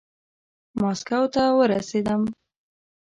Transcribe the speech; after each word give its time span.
ماسکو 0.79 1.21
ته 1.33 1.43
ورسېدم. 1.57 2.21